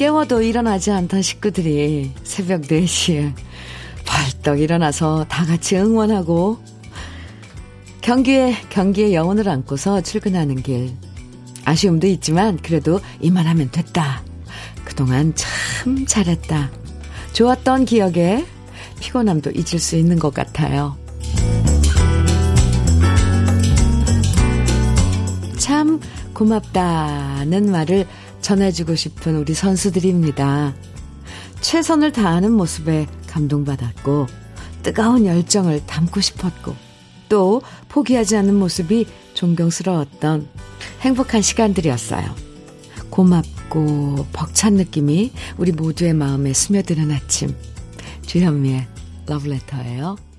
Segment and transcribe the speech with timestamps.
[0.00, 3.34] 깨워도 일어나지 않던 식구들이 새벽 4시에
[4.06, 6.58] 벌떡 일어나서 다 같이 응원하고
[8.00, 10.96] 경기에 경기에 영혼을 안고서 출근하는 길
[11.66, 14.22] 아쉬움도 있지만 그래도 이만하면 됐다.
[14.86, 16.70] 그동안 참 잘했다.
[17.34, 18.46] 좋았던 기억에
[19.00, 20.96] 피곤함도 잊을 수 있는 것 같아요.
[25.58, 26.00] 참
[26.32, 28.06] 고맙다는 말을
[28.40, 30.74] 전해주고 싶은 우리 선수들입니다.
[31.60, 34.26] 최선을 다하는 모습에 감동받았고,
[34.82, 36.74] 뜨거운 열정을 담고 싶었고,
[37.28, 40.48] 또 포기하지 않는 모습이 존경스러웠던
[41.00, 42.34] 행복한 시간들이었어요.
[43.10, 47.54] 고맙고 벅찬 느낌이 우리 모두의 마음에 스며드는 아침.
[48.26, 48.86] 주현미의
[49.26, 50.29] 러브레터예요.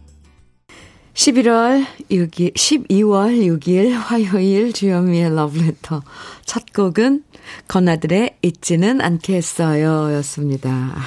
[1.14, 6.02] 11월 6일, 12월 6일 화요일 주현미의 러브레터.
[6.46, 7.24] 첫 곡은
[7.68, 10.70] 건아들의 잊지는 않겠어요 였습니다.
[10.70, 11.02] 아,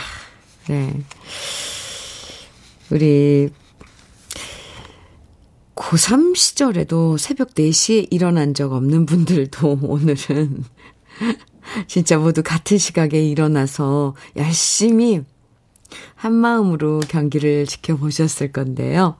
[0.68, 1.02] 네.
[2.90, 3.48] 우리
[5.74, 10.64] 고3 시절에도 새벽 4시에 일어난 적 없는 분들도 오늘은
[11.86, 15.22] 진짜 모두 같은 시각에 일어나서 열심히
[16.14, 19.16] 한 마음으로 경기를 지켜보셨을 건데요.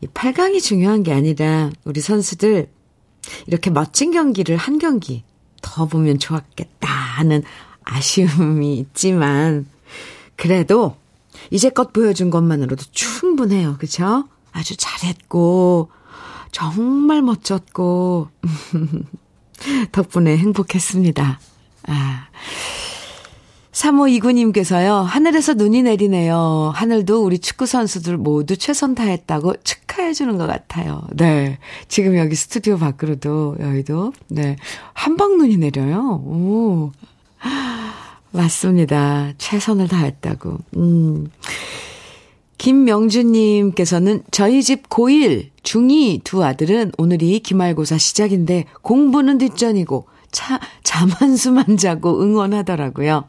[0.00, 2.68] 이 8강이 중요한 게 아니라 우리 선수들
[3.46, 5.24] 이렇게 멋진 경기를 한 경기
[5.62, 7.42] 더 보면 좋았겠다 하는
[7.84, 9.66] 아쉬움이 있지만
[10.36, 10.96] 그래도
[11.50, 13.76] 이제껏 보여준 것만으로도 충분해요.
[13.78, 14.28] 그쵸?
[14.52, 15.90] 아주 잘했고
[16.50, 18.28] 정말 멋졌고
[19.92, 21.40] 덕분에 행복했습니다.
[21.88, 22.26] 아.
[23.76, 26.72] 3529님께서요, 하늘에서 눈이 내리네요.
[26.74, 31.02] 하늘도 우리 축구 선수들 모두 최선 다했다고 축하해주는 것 같아요.
[31.12, 31.58] 네.
[31.88, 34.56] 지금 여기 스튜디오 밖으로도, 여의도, 네.
[34.94, 36.22] 한방 눈이 내려요.
[36.24, 36.92] 오.
[38.32, 39.32] 맞습니다.
[39.36, 40.58] 최선을 다했다고.
[40.78, 41.30] 음.
[42.56, 51.76] 김명주님께서는 저희 집 고1, 중2 두 아들은 오늘이 기말고사 시작인데 공부는 뒷전이고 차, 잠 한숨만
[51.76, 53.26] 자고 응원하더라고요.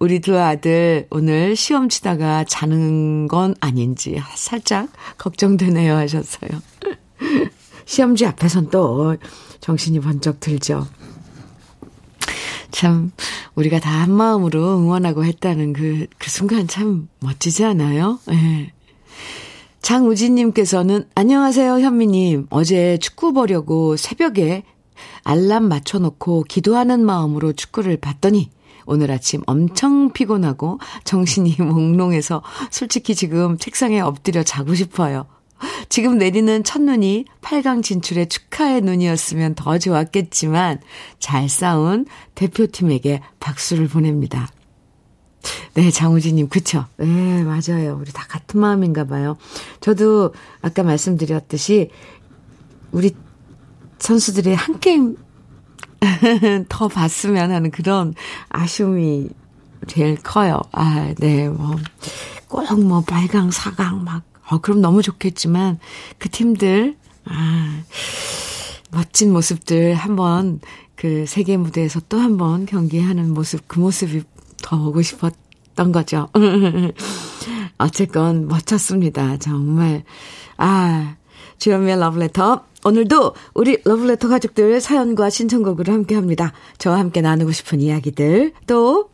[0.00, 4.88] 우리 두 아들 오늘 시험 치다가 자는 건 아닌지 살짝
[5.18, 6.50] 걱정되네요 하셨어요.
[7.84, 9.16] 시험지 앞에선 또
[9.60, 10.86] 정신이 번쩍 들죠.
[12.70, 13.12] 참,
[13.56, 18.18] 우리가 다 한 마음으로 응원하고 했다는 그, 그 순간 참 멋지지 않아요?
[18.30, 18.34] 예.
[18.34, 18.72] 네.
[19.82, 22.46] 장우진님께서는, 안녕하세요, 현미님.
[22.48, 24.62] 어제 축구 보려고 새벽에
[25.24, 28.50] 알람 맞춰놓고 기도하는 마음으로 축구를 봤더니,
[28.90, 32.42] 오늘 아침 엄청 피곤하고 정신이 몽롱해서
[32.72, 35.26] 솔직히 지금 책상에 엎드려 자고 싶어요.
[35.88, 40.80] 지금 내리는 첫눈이 8강 진출의 축하의 눈이었으면 더 좋았겠지만
[41.20, 44.48] 잘 싸운 대표팀에게 박수를 보냅니다.
[45.74, 46.86] 네, 장우진님, 그쵸?
[46.96, 47.96] 네, 맞아요.
[48.00, 49.36] 우리 다 같은 마음인가 봐요.
[49.80, 51.90] 저도 아까 말씀드렸듯이
[52.90, 53.14] 우리
[53.98, 55.16] 선수들이 한 게임
[56.68, 58.14] 더 봤으면 하는 그런
[58.48, 59.28] 아쉬움이
[59.86, 60.60] 제일 커요.
[60.72, 61.76] 아, 네, 뭐,
[62.48, 65.78] 꼭 뭐, 빨강, 사강, 막, 어, 그럼 너무 좋겠지만,
[66.18, 66.96] 그 팀들,
[67.26, 67.82] 아,
[68.90, 70.60] 멋진 모습들 한번
[70.96, 74.22] 그 세계 무대에서 또 한번 경기하는 모습, 그 모습이
[74.62, 76.28] 더 보고 싶었던 거죠.
[77.78, 79.38] 어쨌건 멋졌습니다.
[79.38, 80.04] 정말.
[80.58, 81.16] 아,
[81.60, 82.64] 주현미의 러브레터.
[82.84, 86.52] 오늘도 우리 러브레터 가족들 사연과 신청곡으로 함께 합니다.
[86.78, 89.10] 저와 함께 나누고 싶은 이야기들, 또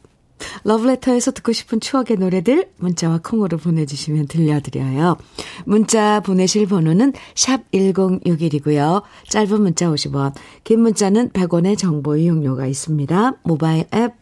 [0.65, 5.17] 러브레터에서 듣고 싶은 추억의 노래들 문자와 콩으로 보내주시면 들려드려요.
[5.65, 9.03] 문자 보내실 번호는 샵 1061이고요.
[9.29, 13.35] 짧은 문자 50원, 긴 문자는 100원의 정보 이용료가 있습니다.
[13.43, 14.13] 모바일 앱,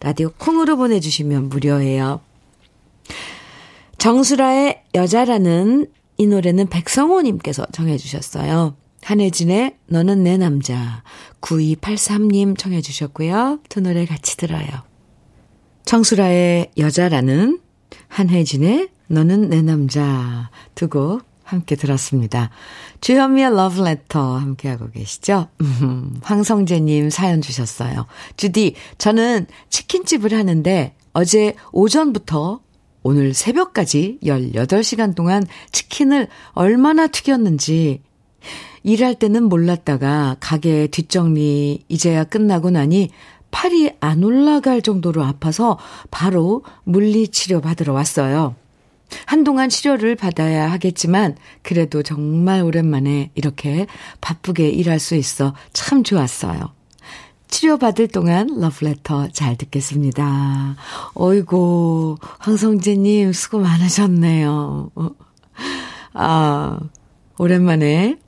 [0.00, 2.20] 라디오 콩으로 보내주시면 무료예요.
[3.98, 8.76] 정수라의 여자라는 이 노래는 백성호님께서 정해주셨어요.
[9.02, 11.02] 한혜진의 너는 내 남자
[11.40, 13.60] 9283님 청해주셨고요.
[13.68, 14.66] 두 노래 같이 들어요.
[15.84, 17.60] 청수라의 여자라는
[18.08, 22.50] 한혜진의 너는 내 남자 두 곡 함께 들었습니다.
[23.02, 25.48] 주현미의 러브레터 함께하고 계시죠?
[26.22, 28.06] 황성재님 사연 주셨어요.
[28.38, 32.60] 주디, 저는 치킨집을 하는데 어제 오전부터
[33.04, 38.00] 오늘 새벽까지 18시간 동안 치킨을 얼마나 튀겼는지
[38.82, 43.10] 일할 때는 몰랐다가 가게 뒷정리 이제야 끝나고 나니
[43.50, 45.78] 팔이 안 올라갈 정도로 아파서
[46.10, 48.56] 바로 물리치료 받으러 왔어요.
[49.26, 53.86] 한동안 치료를 받아야 하겠지만 그래도 정말 오랜만에 이렇게
[54.22, 56.72] 바쁘게 일할 수 있어 참 좋았어요.
[57.54, 60.74] 치료받을 동안 러브레터 잘 듣겠습니다.
[61.14, 64.90] 어이고, 황성재님 수고 많으셨네요.
[66.14, 66.80] 아,
[67.38, 68.18] 오랜만에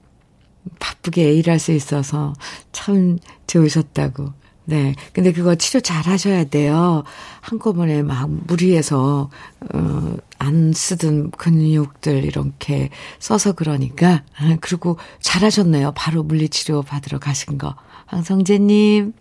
[0.79, 2.35] 바쁘게 일할 수 있어서
[2.71, 3.19] 참
[3.49, 4.33] 좋으셨다고.
[4.67, 4.95] 네.
[5.13, 7.03] 근데 그거 치료 잘 하셔야 돼요.
[7.41, 9.29] 한꺼번에 막 무리해서,
[9.75, 14.23] 어, 안 쓰던 근육들 이렇게 써서 그러니까.
[14.39, 15.95] 아, 그리고 잘 하셨네요.
[15.97, 17.75] 바로 물리치료 받으러 가신 거.
[18.07, 19.13] 황성재님,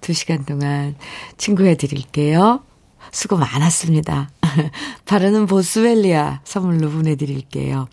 [0.00, 0.96] 두 시간 동안
[1.36, 2.62] 친구해 드릴게요.
[3.10, 4.30] 수고 많았습니다.
[5.06, 7.88] 바르는 보스웰리아 선물로 보내드릴게요.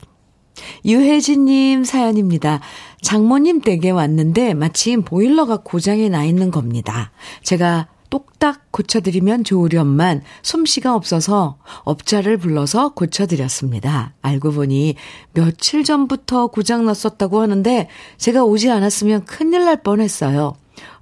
[0.85, 2.59] 유혜진님 사연입니다.
[3.01, 7.11] 장모님 댁에 왔는데 마침 보일러가 고장이 나 있는 겁니다.
[7.43, 14.13] 제가 똑딱 고쳐드리면 좋으련만 솜씨가 없어서 업자를 불러서 고쳐드렸습니다.
[14.21, 14.95] 알고 보니
[15.33, 17.87] 며칠 전부터 고장났었다고 하는데
[18.17, 20.53] 제가 오지 않았으면 큰일 날 뻔했어요.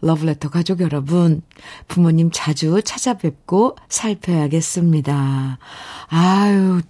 [0.02, 1.42] 러브레터 가족 여러분,
[1.88, 5.58] 부모님 자주 찾아뵙고 살펴야겠습니다.
[6.08, 6.82] 아유,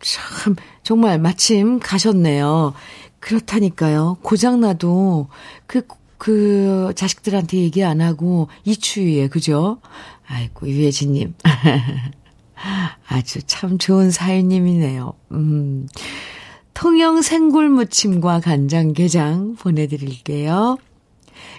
[0.00, 2.72] 참, 정말 마침 가셨네요.
[3.18, 4.18] 그렇다니까요.
[4.22, 5.28] 고장나도
[5.66, 5.82] 그,
[6.18, 9.78] 그 자식들한테 얘기 안 하고 이 추위에, 그죠?
[10.26, 11.34] 아이고, 유혜진님.
[13.08, 15.14] 아주 참 좋은 사연님이네요.
[15.32, 15.88] 음.
[16.74, 20.76] 통영 생굴 무침과 간장 게장 보내드릴게요.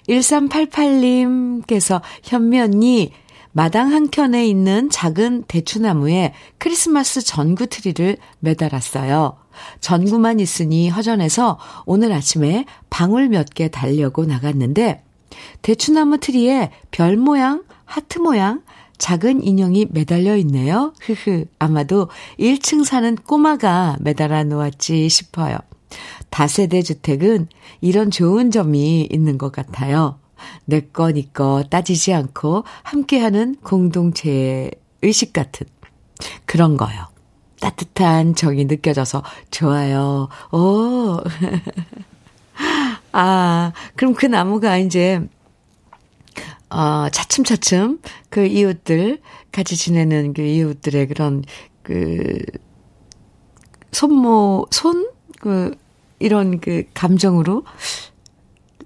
[0.07, 3.11] 1388님께서 현미 언니,
[3.57, 9.35] 마당 한켠에 있는 작은 대추나무에 크리스마스 전구 트리를 매달았어요.
[9.81, 11.57] 전구만 있으니 허전해서
[11.87, 15.03] 오늘 아침에 방울 몇 개 달려고 나갔는데
[15.63, 18.61] 대추나무 트리에 별 모양, 하트 모양,
[18.99, 20.93] 작은 인형이 매달려 있네요.
[21.01, 21.45] 흐흐.
[21.57, 22.09] 아마도
[22.39, 25.57] 1층 사는 꼬마가 매달아 놓았지 싶어요.
[26.29, 27.47] 다세대 주택은
[27.81, 30.19] 이런 좋은 점이 있는 것 같아요.
[30.65, 34.71] 내 거, 니거 따지지 않고 함께하는 공동체의
[35.01, 35.67] 의식 같은
[36.45, 37.07] 그런 거요.
[37.59, 40.29] 따뜻한 정이 느껴져서 좋아요.
[40.51, 41.19] 오.
[43.11, 45.21] 아, 그럼 그 나무가 이제,
[46.69, 47.99] 어, 차츰차츰
[48.29, 49.21] 그 이웃들,
[49.51, 51.43] 같이 지내는 그 이웃들의 그런,
[51.81, 52.37] 그,
[53.91, 55.09] 손모, 손?
[55.39, 55.75] 그,
[56.19, 57.63] 이런 그 감정으로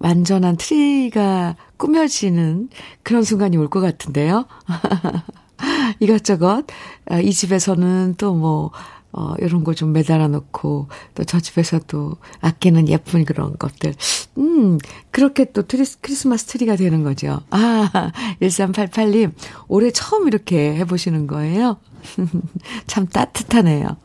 [0.02, 2.70] 완전한 트리가 꾸며지는
[3.04, 4.46] 그런 순간이 올 것 같은데요.
[6.00, 6.66] 이것저것,
[7.06, 8.72] 아, 이 집에서는 또 뭐,
[9.14, 13.94] 어, 이런 거 좀 매달아 놓고, 또 저 집에서도 아끼는 예쁜 그런 것들.
[14.38, 14.78] 음,
[15.12, 17.42] 그렇게 또 트리, 크리스마스 트리가 되는 거죠.
[17.52, 18.12] 아,
[18.42, 19.34] 1388님,
[19.68, 21.78] 올해 처음 이렇게 해보시는 거예요?
[22.88, 23.98] 참 따뜻하네요.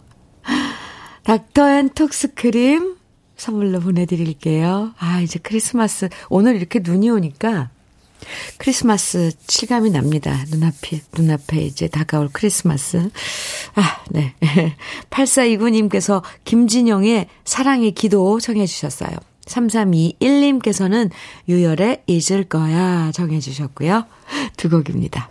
[1.25, 2.96] 닥터 앤 톡스크림
[3.37, 4.93] 선물로 보내드릴게요.
[4.99, 6.09] 아, 이제 크리스마스.
[6.29, 7.71] 오늘 이렇게 눈이 오니까
[8.59, 10.45] 크리스마스 실감이 납니다.
[10.51, 13.11] 눈앞에, 눈앞에 이제 다가올 크리스마스.
[13.75, 14.35] 아, 네.
[15.11, 19.17] 8429님께서 김진영의 사랑의 기도 청해주셨어요.
[19.47, 21.11] 3321님께서는
[21.49, 24.05] 유열의 잊을 거야 정해주셨고요.
[24.57, 25.31] 두 곡입니다.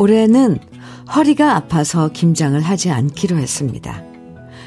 [0.00, 0.58] 올해는
[1.14, 4.02] 허리가 아파서 김장을 하지 않기로 했습니다.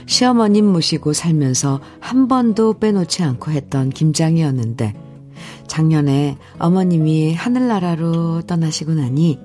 [0.05, 4.93] 시어머님 모시고 살면서 한 번도 빼놓지 않고 했던 김장이었는데
[5.65, 9.39] 작년에 어머님이 하늘나라로 떠나시고 나니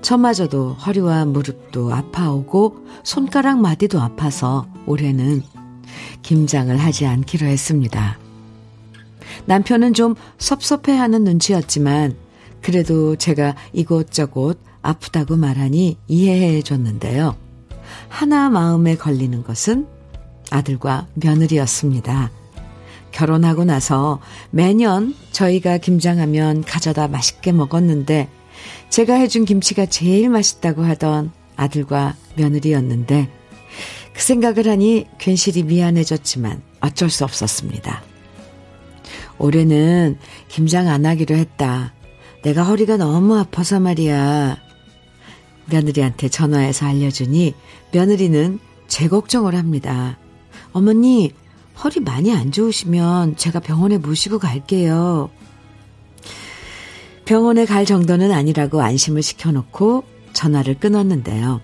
[0.00, 5.42] 저마저도 허리와 무릎도 아파오고 손가락 마디도 아파서 올해는
[6.22, 8.18] 김장을 하지 않기로 했습니다.
[9.44, 12.16] 남편은 좀 섭섭해하는 눈치였지만
[12.62, 17.36] 그래도 제가 이곳저곳 아프다고 말하니 이해해 줬는데요.
[18.08, 19.86] 하나 마음에 걸리는 것은
[20.50, 22.30] 아들과 며느리였습니다.
[23.10, 28.28] 결혼하고 나서 매년 저희가 김장하면 가져다 맛있게 먹었는데
[28.90, 33.30] 제가 해준 김치가 제일 맛있다고 하던 아들과 며느리였는데
[34.12, 38.02] 그 생각을 하니 괜시리 미안해졌지만 어쩔 수 없었습니다.
[39.38, 41.92] 올해는 김장 안 하기로 했다.
[42.42, 44.65] 내가 허리가 너무 아파서 말이야.
[45.70, 47.54] 며느리한테 전화해서 알려주니
[47.92, 48.58] 며느리는
[48.88, 50.18] 제 걱정을 합니다.
[50.72, 51.32] 어머니,
[51.82, 55.30] 허리 많이 안 좋으시면 제가 병원에 모시고 갈게요.
[57.24, 61.60] 병원에 갈 정도는 아니라고 안심을 시켜놓고 전화를 끊었는데요.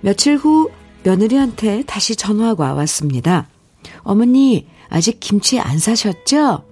[0.00, 0.70] 며칠 후
[1.04, 3.48] 며느리한테 다시 전화가 왔습니다.
[4.02, 6.64] 어머니, 아직 김치 안 사셨죠?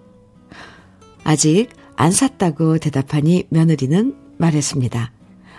[1.24, 5.12] 아직 안 샀다고 대답하니 며느리는 말했습니다.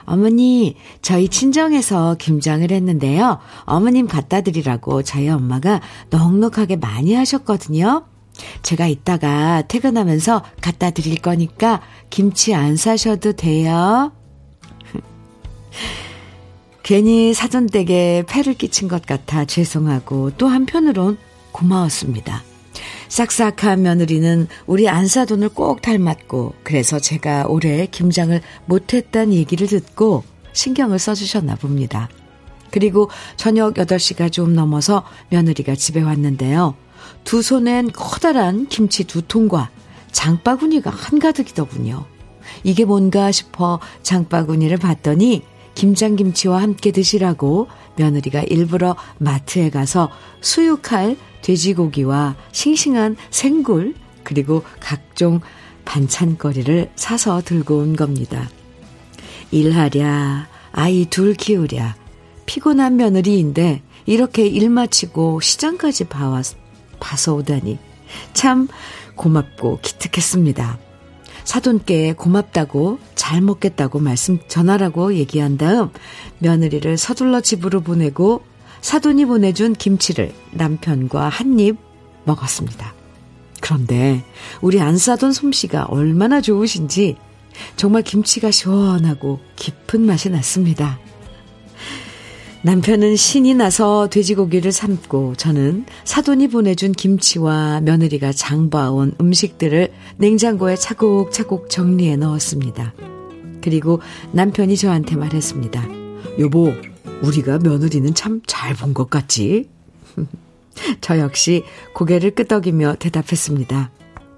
[0.05, 3.39] 어머니, 저희 친정에서 김장을 했는데요.
[3.65, 8.05] 어머님 갖다 드리라고 저희 엄마가 넉넉하게 많이 하셨거든요.
[8.63, 14.12] 제가 이따가 퇴근하면서 갖다 드릴 거니까 김치 안 사셔도 돼요.
[16.83, 21.17] 괜히 사돈댁에 폐를 끼친 것 같아 죄송하고 또 한편으론
[21.51, 22.43] 고마웠습니다.
[23.13, 31.58] 싹싹한 며느리는 우리 안사돈을 꼭 닮았고 그래서 제가 올해 김장을 못했다는 얘기를 듣고 신경을 써주셨나
[31.58, 32.10] 봅니다.
[32.72, 36.74] 그리고 저녁 8시가 좀 넘어서 며느리가 집에 왔는데요.
[37.24, 39.70] 두 손엔 커다란 김치 두 통과
[40.12, 42.05] 장바구니가 한가득이더군요.
[42.63, 45.43] 이게 뭔가 싶어 장바구니를 봤더니
[45.75, 50.10] 김장김치와 함께 드시라고 며느리가 일부러 마트에 가서
[50.41, 55.42] 수육할 돼지고기와 싱싱한 생굴 그리고 각종
[55.86, 58.50] 반찬거리를 사서 들고 온 겁니다.
[59.52, 61.96] 일하랴 아이 둘 키우랴
[62.46, 66.56] 피곤한 며느리인데 이렇게 일 마치고 시장까지 봐왔,
[67.00, 67.78] 봐서 오다니
[68.34, 68.68] 참
[69.16, 70.80] 고맙고 기특했습니다.
[71.44, 75.90] 사돈께 고맙다고 잘 먹겠다고 말씀 전하라고 얘기한 다음
[76.40, 78.44] 며느리를 서둘러 집으로 보내고
[78.84, 81.78] 사돈이 보내준 김치를 남편과 한 입
[82.25, 82.94] 먹었습니다.
[83.62, 84.24] 그런데
[84.62, 87.16] 우리 안사돈 솜씨가 얼마나 좋으신지
[87.78, 91.00] 정말 김치가 시원하고 깊은 맛이 났습니다.
[92.63, 102.18] 남편은 신이 나서 돼지고기를 삶고 저는 사돈이 보내준 김치와 며느리가 장봐온 음식들을 냉장고에 차곡차곡 정리해
[102.18, 102.94] 넣었습니다.
[103.62, 104.02] 그리고
[104.34, 105.88] 남편이 저한테 말했습니다.
[106.40, 106.74] 여보,
[107.22, 109.70] 우리가 며느리는 참 잘 본 것 같지?
[111.01, 113.91] 저 역시 고개를 끄덕이며 대답했습니다.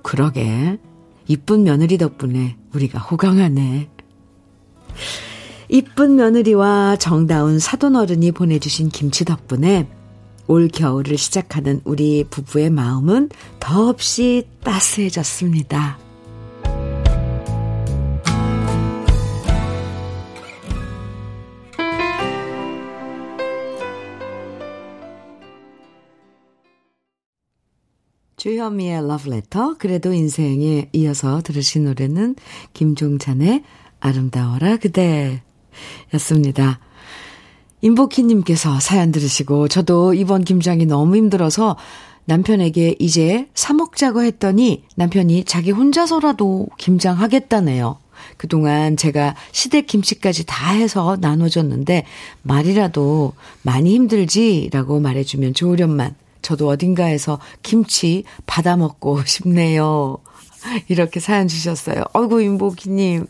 [0.03, 0.77] 그러게.
[1.27, 3.89] 이쁜 며느리 덕분에 우리가 호강하네.
[5.69, 9.89] 이쁜 며느리와 정다운 사돈어른이 보내주신 김치 덕분에
[10.47, 13.29] 올 겨울을 시작하는 우리 부부의 마음은
[13.59, 15.97] 더없이 따스해졌습니다.
[28.45, 32.35] 주현미의 러브레터, 그래도 인생에 이어서 들으신 노래는
[32.73, 33.63] 김종찬의
[33.99, 35.41] 아름다워라 그대
[36.13, 36.79] 였습니다.
[37.81, 41.75] 임복희님께서 사연 들으시고 저도 이번 김장이 너무 힘들어서
[42.25, 47.97] 남편에게 이제 사 먹자고 했더니 남편이 자기 혼자서라도 김장하겠다네요.
[48.37, 52.05] 그동안 제가 시댁 김치까지 다 해서 나눠줬는데
[52.43, 53.33] 말이라도
[53.63, 56.13] 많이 힘들지라고 말해주면 좋으련만
[56.45, 60.19] 저도 어딘가에서 김치 받아 먹고 싶네요.
[60.87, 62.03] 이렇게 사연 주셨어요.
[62.13, 63.25] 어이구, 임복희님.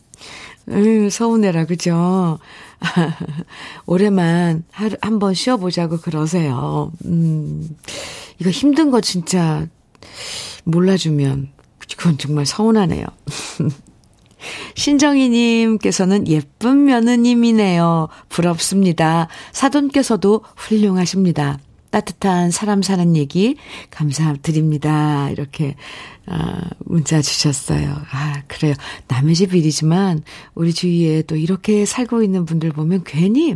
[0.68, 2.40] 음, 서운해라, 그죠?
[3.86, 6.92] 올해만 하루, 한 번 쉬어보자고 그러세요.
[7.06, 7.70] 음,
[8.40, 9.66] 이거 힘든 거 진짜
[10.66, 11.50] 몰라주면,
[11.98, 13.06] 그건 정말 서운하네요.
[14.76, 18.10] 신정희님께서는 예쁜 며느님이네요.
[18.30, 19.28] 부럽습니다.
[19.54, 21.60] 사돈께서도 훌륭하십니다.
[21.96, 23.56] 따뜻한 사람 사는 얘기
[23.90, 25.30] 감사드립니다.
[25.30, 25.78] 이렇게
[26.26, 27.88] 아, 문자 주셨어요.
[28.12, 28.74] 아, 그래요.
[29.08, 30.22] 남의 집 일이지만
[30.56, 33.56] 우리 주위에 또 이렇게 살고 있는 분들 보면 괜히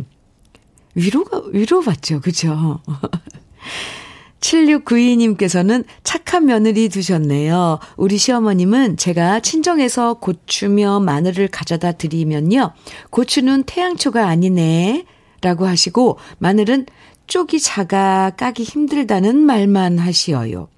[0.94, 2.20] 위로가 위로받죠.
[2.20, 2.80] 그죠?
[4.40, 7.78] 7692님께서는 착한 며느리 두셨네요.
[7.98, 12.72] 우리 시어머님은 제가 친정에서 고추며 마늘을 가져다 드리면요.
[13.10, 15.04] 고추는 태양초가 아니네.
[15.42, 16.86] 라고 하시고, 마늘은
[17.30, 20.68] 쪽이 작아 까기 힘들다는 말만 하시어요.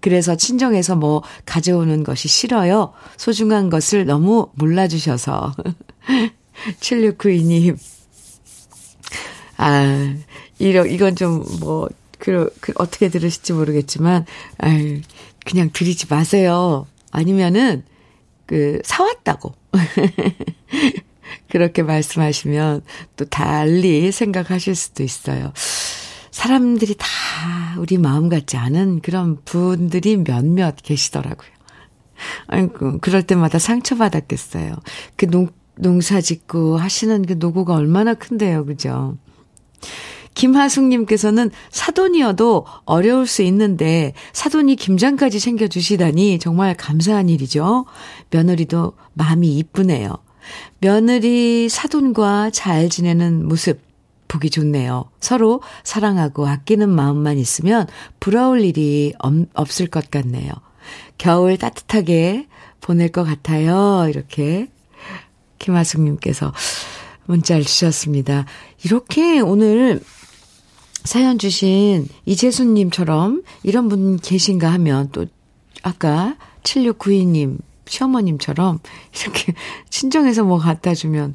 [0.00, 2.92] 그래서 친정에서 뭐 가져오는 것이 싫어요.
[3.16, 5.54] 소중한 것을 너무 몰라주셔서.
[6.80, 7.76] 7692님.
[9.58, 10.14] 아,
[10.58, 14.24] 이러, 이건 좀 뭐, 그, 그, 어떻게 들으실지 모르겠지만,
[14.58, 15.00] 아유,
[15.44, 16.86] 그냥 드리지 마세요.
[17.10, 17.84] 아니면은,
[18.46, 19.54] 그, 사왔다고.
[21.50, 22.82] 그렇게 말씀하시면
[23.16, 25.52] 또 달리 생각하실 수도 있어요.
[26.36, 27.06] 사람들이 다
[27.78, 31.48] 우리 마음 같지 않은 그런 분들이 몇몇 계시더라고요.
[32.48, 34.74] 아이고, 그럴 때마다 상처받았겠어요.
[35.16, 38.66] 그 농, 농사 짓고 하시는 그 노고가 얼마나 큰데요.
[38.66, 39.16] 그죠?
[40.34, 47.86] 김하숙님께서는 사돈이어도 어려울 수 있는데 사돈이 김장까지 챙겨주시다니 정말 감사한 일이죠.
[48.28, 50.18] 며느리도 마음이 이쁘네요.
[50.80, 53.85] 며느리 사돈과 잘 지내는 모습
[54.28, 55.10] 보기 좋네요.
[55.20, 57.86] 서로 사랑하고 아끼는 마음만 있으면
[58.20, 59.12] 부러울 일이
[59.54, 60.52] 없을 것 같네요.
[61.18, 62.46] 겨울 따뜻하게
[62.80, 64.06] 보낼 것 같아요.
[64.08, 64.68] 이렇게
[65.58, 66.52] 김하숙님께서
[67.26, 68.44] 문자를 주셨습니다.
[68.84, 70.00] 이렇게 오늘
[71.04, 75.26] 사연 주신 이재수님처럼 이런 분 계신가 하면 또
[75.82, 78.80] 아까 7692님 시어머님처럼
[79.20, 79.54] 이렇게
[79.88, 81.34] 친정에서 뭐 갖다 주면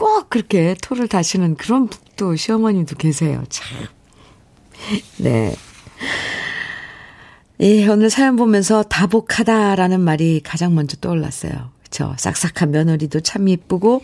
[0.00, 3.44] 꼭 그렇게 토를 다시는 그런 또 시어머님도 계세요.
[3.50, 3.66] 참.
[5.18, 5.54] 네.
[7.60, 11.72] 예, 오늘 사연 보면서 다복하다라는 말이 가장 먼저 떠올랐어요.
[11.82, 12.14] 그쵸.
[12.16, 14.00] 싹싹한 며느리도 참 이쁘고,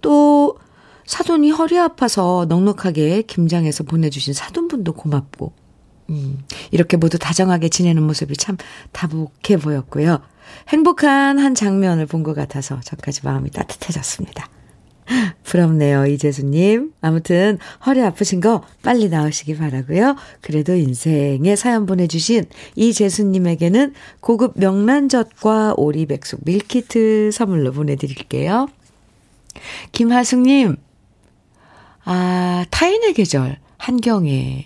[0.00, 0.56] 또,
[1.04, 5.52] 사돈이 허리 아파서 넉넉하게 김장해서 보내주신 사돈분도 고맙고,
[6.08, 6.38] 음,
[6.70, 8.56] 이렇게 모두 다정하게 지내는 모습이 참
[8.92, 10.20] 다복해 보였고요.
[10.70, 14.48] 행복한 한 장면을 본 것 같아서 저까지 마음이 따뜻해졌습니다.
[15.44, 16.92] 부럽네요, 이재수님.
[17.00, 22.44] 아무튼, 허리 아프신 거 빨리 나으시기 바라고요 그래도 인생에 사연 보내주신
[22.74, 28.68] 이재수님에게는 고급 명란젓과 오리백숙 밀키트 선물로 보내드릴게요.
[29.92, 30.76] 김하숙님,
[32.04, 34.64] 아, 타인의 계절, 한경애의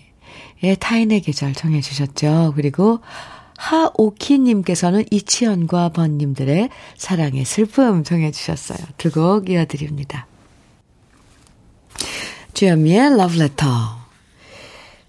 [0.79, 2.53] 타인의 계절 정해주셨죠.
[2.55, 2.99] 그리고
[3.57, 8.79] 하오키님께서는 이치현과 번님들의 사랑의 슬픔 정해주셨어요.
[8.97, 10.25] 두 곡 이어드립니다.
[12.61, 13.65] 주현미의 러브레터.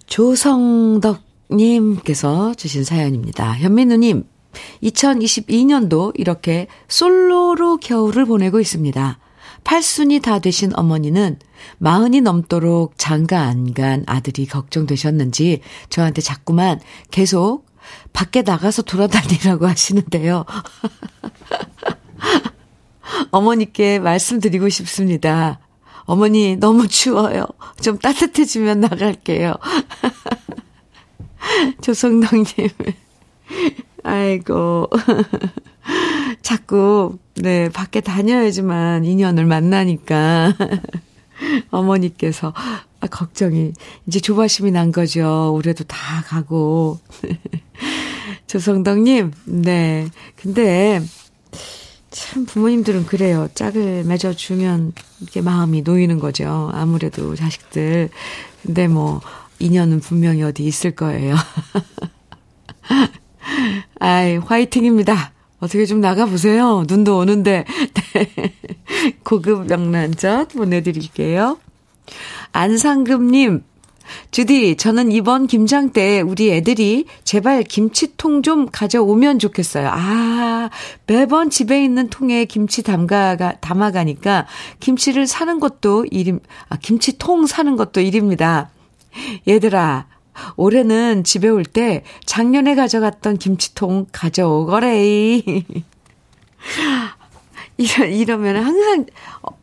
[0.07, 3.53] 조성덕님께서 주신 사연입니다.
[3.53, 4.23] 현민우님,
[4.81, 9.19] 2022년도 이렇게 솔로로 겨울을 보내고 있습니다.
[9.63, 11.37] 팔순이 다 되신 어머니는
[11.77, 15.61] 마흔이 넘도록 장가 안 간 아들이 걱정되셨는지
[15.91, 16.79] 저한테 자꾸만
[17.11, 17.67] 계속
[18.13, 20.45] 밖에 나가서 돌아다니라고 하시는데요.
[23.29, 25.59] 어머니께 말씀드리고 싶습니다.
[26.05, 27.45] 어머니, 너무 추워요.
[27.81, 29.55] 좀 따뜻해지면 나갈게요.
[31.81, 32.69] 조성덕님.
[34.03, 34.89] 아이고.
[36.41, 40.55] 자꾸, 네, 밖에 다녀야지만 인연을 만나니까.
[41.71, 42.53] 어머니께서,
[42.99, 43.73] 아, 걱정이,
[44.07, 45.53] 이제 조바심이 난 거죠.
[45.53, 46.99] 올해도 다 가고.
[48.47, 50.09] 조성덕님, 네.
[50.35, 51.01] 근데,
[52.13, 53.49] 참 부모님들은 그래요.
[53.55, 56.69] 짝을 맺어주면 이렇게 마음이 놓이는 거죠.
[56.71, 58.09] 아무래도 자식들.
[58.61, 59.19] 근데 뭐,
[59.57, 61.35] 인연은 분명히 어디 있을 거예요.
[63.99, 65.33] 아이, 화이팅입니다.
[65.59, 66.83] 어떻게 좀 나가보세요.
[66.87, 67.65] 눈도 오는데.
[68.13, 68.53] 네.
[69.23, 71.57] 고급 명란젓 보내드릴게요.
[72.51, 73.63] 안상금님,
[74.31, 79.89] 주디, 저는 이번 김장 때 우리 애들이 제발 김치통 좀 가져오면 좋겠어요.
[79.91, 80.69] 아,
[81.07, 84.47] 매번 집에 있는 통에 김치 담가가, 담아가니까
[84.79, 86.39] 김치를 사는 것도 일임,
[86.69, 88.69] 아, 김치통 사는 것도 일입니다.
[89.47, 90.07] 얘들아,
[90.55, 95.41] 올해는 집에 올 때 작년에 가져갔던 김치통 가져오거래.
[97.77, 99.05] 이러, 이러면 항상,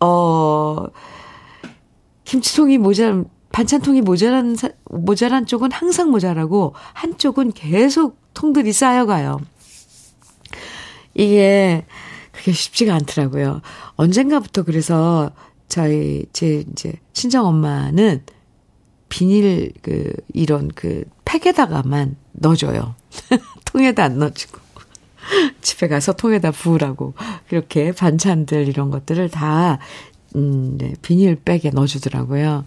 [0.00, 0.87] 어,
[2.24, 9.40] 김치통이 모자란, 반찬통이 모자란, 모자란 쪽은 항상 모자라고 한쪽은 계속 통들이 쌓여가요.
[11.14, 11.84] 이게
[12.32, 13.60] 그게 쉽지가 않더라고요.
[13.96, 15.32] 언젠가부터 그래서
[15.68, 18.22] 저희, 제 이제 친정 엄마는
[19.08, 22.94] 비닐 그, 이런 그 팩에다가만 넣어줘요.
[23.66, 24.58] 통에다 안 넣어주고.
[25.60, 27.14] 집에 가서 통에다 부으라고.
[27.48, 29.78] 그렇게 반찬들 이런 것들을 다,
[30.36, 32.64] 음, 네, 비닐백에 넣어주더라고요.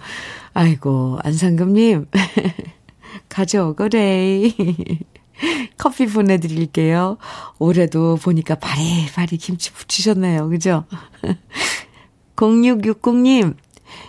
[0.54, 2.08] 아이고, 안상금님.
[3.30, 4.52] 가져오거래.
[5.78, 7.18] 커피 보내드릴게요.
[7.60, 10.50] 올해도 보니까 바리바리 김치 부치셨네요.
[10.50, 10.86] 그죠?
[12.36, 13.56] 0660님,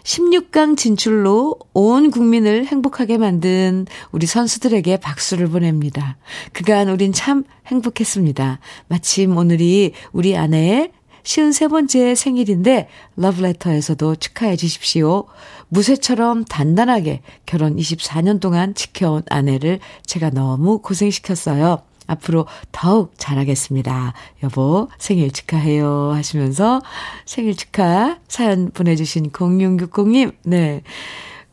[0.03, 6.17] 16강 진출로 온 국민을 행복하게 만든 우리 선수들에게 박수를 보냅니다.
[6.53, 8.61] 그간 우린 참 행복했습니다.
[8.89, 10.93] 마침 오늘이 우리 아내의
[11.25, 15.25] 53번째 생일인데 러브레터에서도 축하해 주십시오.
[15.69, 21.83] 무쇠처럼 단단하게 결혼 24년 동안 지켜온 아내를 제가 너무 고생시켰어요.
[22.07, 24.13] 앞으로 더욱 잘하겠습니다.
[24.43, 26.13] 여보, 생일 축하해요.
[26.13, 26.83] 하시면서
[27.25, 30.83] 생일 축하 사연 보내주신 0660님, 네.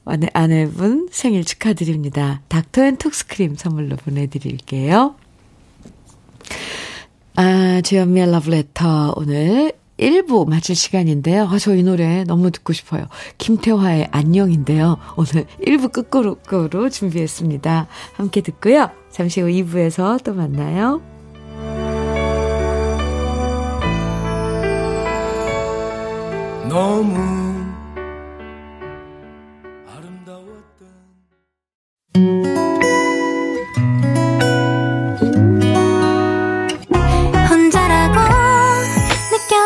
[0.03, 2.41] 아내, 아내분 생일 축하드립니다.
[2.49, 5.15] 닥터 앤 톡스크림 선물로 보내드릴게요.
[7.35, 11.43] 아, 주현미의 러브레터 오늘 1부 마칠 시간인데요.
[11.49, 13.05] 아, 저 이 노래 너무 듣고 싶어요.
[13.37, 14.97] 김태화의 안녕인데요.
[15.15, 17.87] 오늘 1부 끝곡으로 준비했습니다.
[18.15, 18.89] 함께 듣고요.
[19.11, 21.01] 잠시 후 2부에서 또 만나요.
[26.69, 27.30] 너무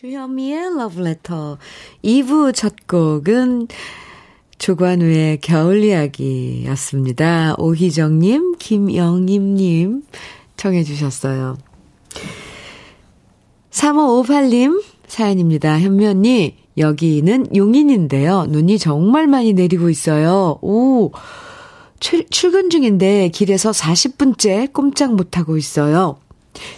[0.00, 1.56] 주현미의 Letter.
[2.04, 3.66] 2부 첫 곡은
[4.56, 7.56] 조관우의 겨울 이야기였습니다.
[7.58, 10.04] 오희정님, 김영임님
[10.56, 11.58] 청해 주셨어요.
[13.72, 15.80] 3558님 사연입니다.
[15.80, 18.46] 현미 언니, 여기는 용인인데요.
[18.46, 20.60] 눈이 정말 많이 내리고 있어요.
[20.62, 21.10] 오,
[21.98, 26.20] 출, 출근 중인데 길에서 40분째 꼼짝 못하고 있어요.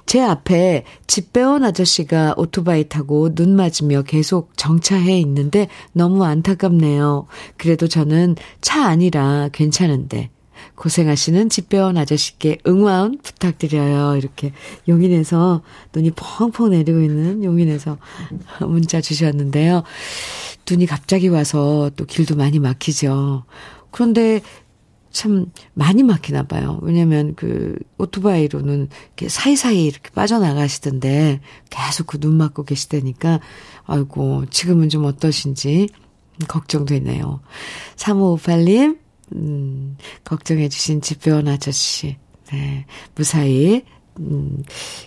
[0.06, 7.26] 제 앞에 집 배운 아저씨가 오토바이 타고 눈 맞으며 계속 정차해 있는데 너무 안타깝네요.
[7.56, 10.30] 그래도 저는 차 아니라 괜찮은데.
[10.74, 14.16] 고생하시는 집배원 아저씨께 응원 부탁드려요.
[14.16, 14.52] 이렇게
[14.88, 15.62] 용인에서
[15.94, 17.98] 눈이 펑펑 내리고 있는 용인에서
[18.60, 19.82] 문자 주셨는데요.
[20.70, 23.44] 눈이 갑자기 와서 또 길도 많이 막히죠.
[23.90, 24.40] 그런데
[25.10, 26.78] 참 많이 막히나 봐요.
[26.82, 33.40] 왜냐면 그 오토바이로는 이렇게 사이사이 이렇게 빠져나가시던데 계속 그 눈 맞고 계시다니까
[33.86, 35.88] 아이고 지금은 좀 어떠신지
[36.48, 37.40] 걱정되네요.
[37.96, 38.98] 3558님
[39.36, 42.16] 음, 걱정해 주신 집배원 아저씨,
[42.50, 43.84] 네, 무사히,
[44.18, 44.62] 음,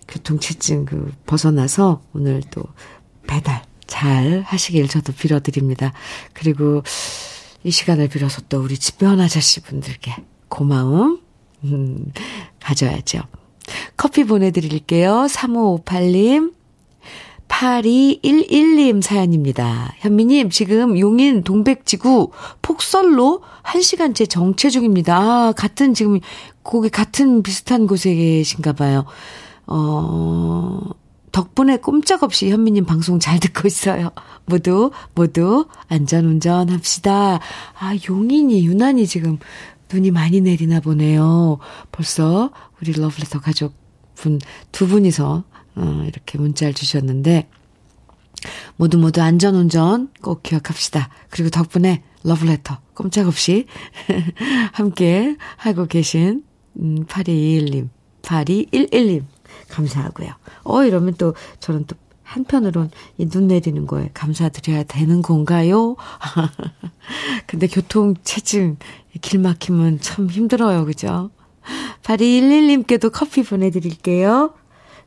[0.07, 2.63] 교통체증 그 벗어나서 오늘 또
[3.27, 5.93] 배달 잘 하시길 저도 빌어드립니다.
[6.33, 6.81] 그리고
[7.63, 10.15] 이 시간을 빌어서 또 우리 집배원 아저씨 분들께
[10.49, 11.19] 고마움,
[11.63, 12.11] 음,
[12.59, 13.21] 가져야죠.
[13.95, 15.25] 커피 보내드릴게요.
[15.29, 16.53] 3558님,
[17.47, 19.93] 8211님 사연입니다.
[19.99, 25.17] 현미님, 지금 용인 동백지구 폭설로 1시간째 정체 중입니다.
[25.17, 26.19] 아, 같은, 지금,
[26.63, 29.05] 거기 같은 비슷한 곳에 계신가 봐요.
[29.67, 30.81] 어,
[31.33, 34.11] 덕분에 꼼짝없이 현미님 방송 잘 듣고 있어요.
[34.45, 37.39] 모두, 모두 안전운전 합시다.
[37.79, 39.39] 아, 용인이, 유난히 지금
[39.91, 41.57] 눈이 많이 내리나 보네요.
[41.91, 44.39] 벌써 우리 러블레터 가족분
[44.71, 45.43] 두 분이서
[45.75, 47.49] 어, 이렇게 문자를 주셨는데,
[48.75, 51.09] 모두 모두 안전운전 꼭 기억합시다.
[51.29, 53.65] 그리고 덕분에 러브레터 꼼짝없이
[54.73, 56.43] 함께 하고 계신
[56.79, 57.89] 음, 8221님,
[58.21, 59.23] 8211님
[59.73, 60.29] 감사하고요.
[60.63, 65.95] 어 이러면 또 저는 또 한편으론 이 눈 내리는 거에 감사드려야 되는 건가요?
[67.47, 68.77] 근데 교통 체증
[69.21, 70.85] 길 막히면 참 힘들어요.
[70.85, 71.29] 그죠?
[72.03, 74.53] 8211님께도 커피 보내드릴게요.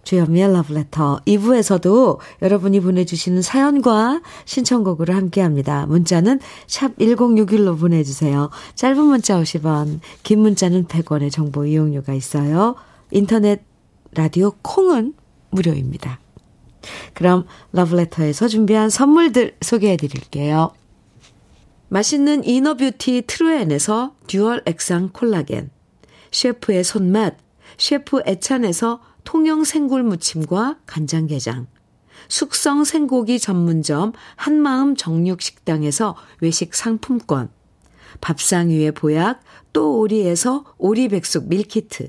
[0.05, 5.87] 주현미의 러브레터 2부에서도 여러분이 보내주시는 사연과 신청곡으로 함께합니다.
[5.87, 8.51] 문자는 샵 1061로 보내주세요.
[8.77, 12.77] 짧은 문자 50원, 긴 문자는 100원의 정보 이용료가 있어요.
[13.11, 13.65] 인터넷
[14.17, 15.13] 라디오 콩은
[15.51, 16.21] 무료입니다.
[17.13, 20.73] 그럼 러브레터에서 준비한 선물들 소개해 드릴게요.
[21.89, 25.71] 맛있는 inner beauty 트루엔에서 dual 액상 콜라겐,
[26.33, 27.37] 셰프의 손맛,
[27.77, 31.67] 셰프 애찬에서 통영 생굴 무침과 간장게장,
[32.29, 37.51] 숙성 생고기 전문점 한마음 정육식당에서 외식 상품권,
[38.23, 39.41] 밥상 위의 보약
[39.75, 42.09] 또 오리에서 오리백숙 밀키트,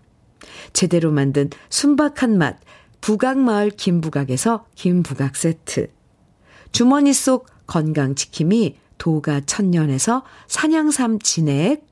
[0.73, 2.57] 제대로 만든 순박한 맛
[3.01, 5.89] 부각마을 김부각에서 김부각 세트,
[6.71, 11.85] 주머니 속 건강지킴이 도가 천년에서 산양삼 진액,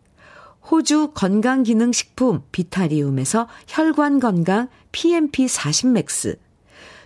[0.69, 6.37] 호주 건강기능식품 비타리움에서 혈관건강 PMP40 맥스,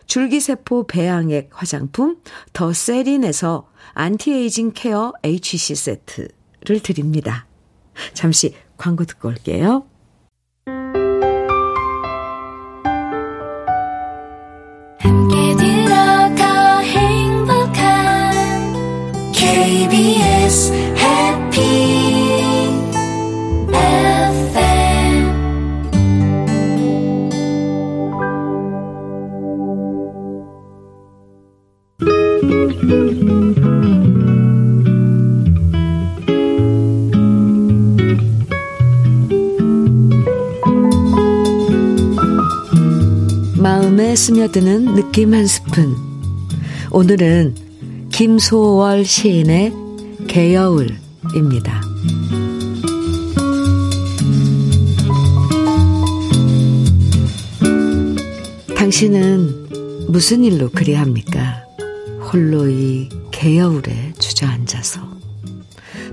[0.06, 2.18] 줄기세포 배양액 화장품
[2.52, 7.48] 더 세린에서 안티에이징 케어 HC 세트를 드립니다.
[8.14, 9.86] 잠시 광고 듣고 올게요.
[44.24, 45.98] 스며드는 느낌 한 스푼.
[46.92, 49.74] 오늘은 김소월 시인의
[50.30, 51.82] 개여울입니다.
[58.78, 61.66] 당신은 무슨 일로 그리 합니까?
[62.32, 65.02] 홀로 이 개여울에 주저앉아서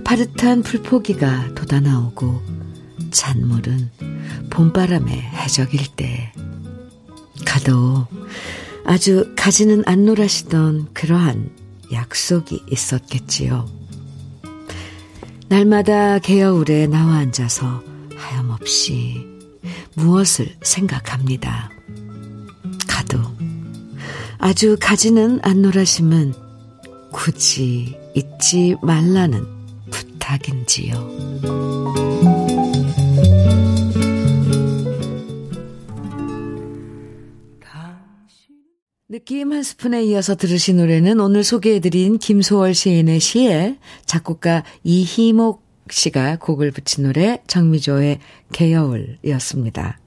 [0.02, 2.42] 파릇한 풀포기가 돋아나오고
[3.12, 3.88] 잔물은
[4.50, 6.32] 봄바람에 해적일 때
[7.50, 8.06] 가도
[8.84, 11.50] 아주 가지는 않노라시던 그러한
[11.92, 13.68] 약속이 있었겠지요.
[15.48, 17.82] 날마다 개여울에 나와 앉아서
[18.14, 19.26] 하염없이
[19.94, 21.70] 무엇을 생각합니다.
[22.86, 23.18] 가도
[24.38, 26.34] 아주 가지는 않노라심은
[27.10, 29.44] 굳이 잊지 말라는
[29.90, 31.99] 부탁인지요.
[39.12, 46.70] 느낌 한 스푼에 이어서 들으신 노래는 오늘 소개해드린 김소월 시인의 시에 작곡가 이희목 씨가 곡을
[46.70, 48.20] 붙인 노래 정미조의
[48.52, 49.98] 개여울이었습니다.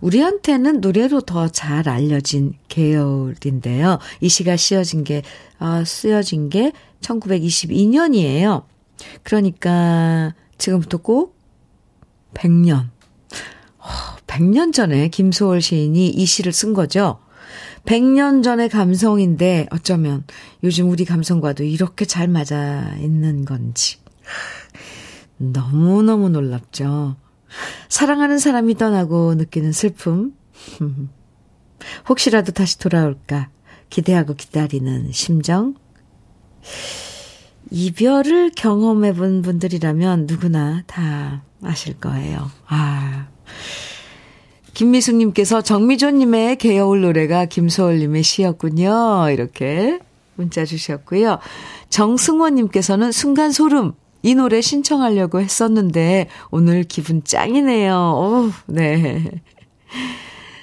[0.00, 4.00] 우리한테는 노래로 더 잘 알려진 개여울인데요.
[4.22, 5.22] 이 시가 쓰여진 게,
[5.60, 8.64] 어, 쓰여진 게 1922년이에요.
[9.22, 11.38] 그러니까 지금부터 꼭
[12.34, 12.88] 100년.
[14.26, 17.20] 100년 전에 김소월 시인이 이 시를 쓴 거죠.
[17.84, 20.24] 100년 전의 감성인데 어쩌면
[20.62, 23.98] 요즘 우리 감성과도 이렇게 잘 맞아 있는 건지.
[25.36, 27.16] 너무너무 놀랍죠.
[27.88, 30.34] 사랑하는 사람이 떠나고 느끼는 슬픔.
[32.08, 33.50] 혹시라도 다시 돌아올까
[33.88, 35.74] 기대하고 기다리는 심정.
[37.70, 42.50] 이별을 경험해 본 분들이라면 누구나 다 아실 거예요.
[42.66, 43.28] 아.
[44.78, 49.28] 김미숙님께서 정미조님의 개여울 노래가 김소월님의 시였군요.
[49.32, 49.98] 이렇게
[50.36, 51.40] 문자 주셨고요.
[51.90, 53.94] 정승원님께서는 순간 소름.
[54.22, 57.92] 이 노래 신청하려고 했었는데 오늘 기분 짱이네요.
[57.92, 59.42] 오, 네.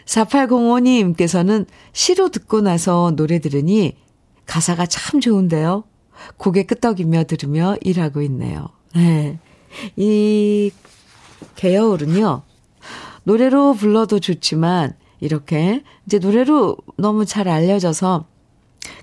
[0.06, 3.98] 4805님께서는 시로 듣고 나서 노래 들으니
[4.46, 5.84] 가사가 참 좋은데요.
[6.38, 8.70] 고개 끄덕이며 들으며 일하고 있네요.
[8.96, 9.40] 네.
[9.98, 10.72] 이
[11.58, 12.55] 개여울은요.
[13.26, 18.26] 노래로 불러도 좋지만 이렇게 이제 노래로 너무 잘 알려져서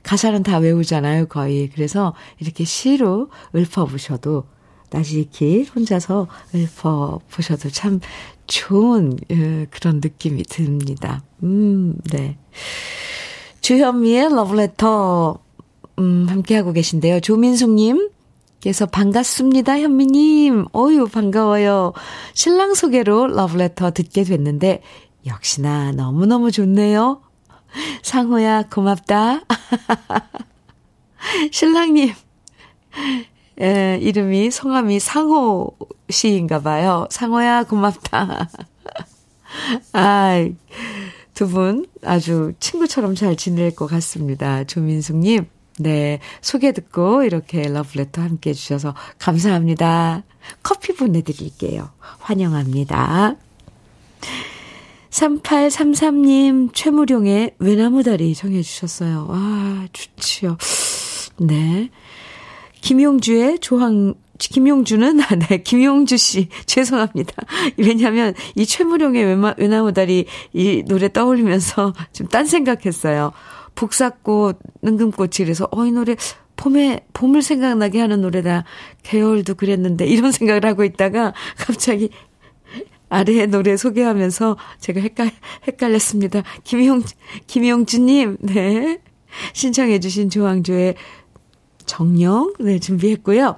[0.03, 1.69] 가사는 다 외우잖아요, 거의.
[1.69, 4.45] 그래서 이렇게 시로 읊어보셔도
[4.91, 8.01] 나시키 혼자서 읊어보셔도 참
[8.47, 9.17] 좋은
[9.71, 11.25] 그런 느낌이 듭니다.
[11.43, 12.37] 음, 네.
[13.61, 15.39] 주현미의 러브레터,
[15.99, 17.21] 음, 함께하고 계신데요.
[17.21, 18.11] 조민숙님,
[18.63, 20.67] 께서 반갑습니다, 현미님.
[20.75, 21.93] 어유 반가워요.
[22.33, 24.83] 신랑 소개로 러브레터 듣게 됐는데,
[25.27, 27.23] 역시나 너무너무 좋네요.
[28.03, 29.41] 상호야, 고맙다.
[31.51, 32.13] 신랑님,
[33.61, 35.73] 에, 이름이, 성함이 상호
[36.09, 37.07] 씨인가 봐요.
[37.11, 38.49] 상호야, 고맙다.
[39.93, 40.55] 아이,
[41.35, 44.63] 두 분 아주 친구처럼 잘 지낼 것 같습니다.
[44.65, 45.47] 조민숙님.
[45.79, 46.19] 네.
[46.41, 50.23] 소개 듣고 이렇게 러브레터 함께 해주셔서 감사합니다.
[50.63, 51.91] 커피 보내드릴게요.
[52.21, 53.37] 환영합니다.
[55.11, 59.29] 3833님, 최무룡의 외나무다리 정해주셨어요.
[59.31, 60.57] 아, 좋지요.
[61.39, 61.91] 네.
[62.81, 67.35] 김용주의 조항, 김용주는, 네, 김용주 씨, 죄송합니다.
[67.77, 73.33] 왜냐면, 이 최무룡의 외나무다리 이 노래 떠올리면서 좀 딴 생각했어요.
[73.75, 76.17] 북사꽃, 능금꽃이 그래서, 어, 이 노래,
[76.57, 78.65] 봄에, 봄을 생각나게 하는 노래다.
[79.03, 82.11] 개월도 그랬는데, 이런 생각을 하고 있다가, 갑자기
[83.09, 85.31] 아래의 노래 소개하면서 제가 헷갈,
[85.67, 86.43] 헷갈렸습니다.
[86.65, 87.03] 김용,
[87.47, 89.01] 김용주님, 네.
[89.53, 90.95] 신청해주신 조항조의
[91.85, 93.57] 정령, 네, 준비했고요.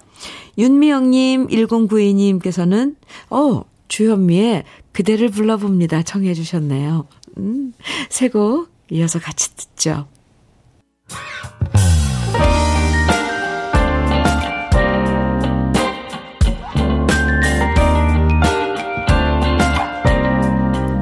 [0.58, 2.96] 윤미영님, 1092님께서는,
[3.30, 6.02] 어, 주현미의 그대를 불러봅니다.
[6.02, 7.06] 청해주셨네요.
[7.38, 7.72] 음,
[8.08, 10.06] 새곡 이어서 같이 듣죠.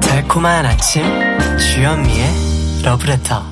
[0.01, 1.03] 달콤한 아침
[1.57, 3.43] 주현미의 러브레터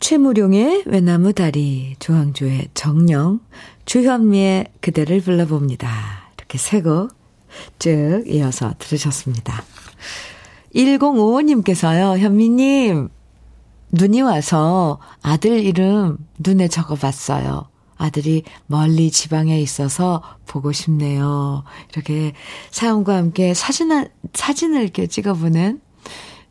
[0.00, 3.40] 최무룡의 외나무 다리 조항조의 정령
[3.84, 6.30] 주현미의 그대를 불러봅니다.
[6.36, 7.16] 이렇게 세 곡
[7.78, 9.62] 쭉 이어서 들으셨습니다.
[10.74, 12.18] 1055님께서요.
[12.18, 13.08] 현미님
[13.92, 17.68] 눈이 와서 아들 이름 눈에 적어봤어요.
[17.96, 21.64] 아들이 멀리 지방에 있어서 보고 싶네요.
[21.92, 22.32] 이렇게
[22.70, 23.90] 사연과 함께 사진,
[24.34, 25.80] 사진을 이렇게 찍어보는,